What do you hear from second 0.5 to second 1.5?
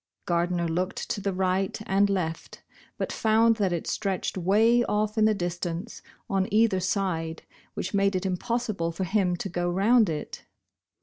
looked to the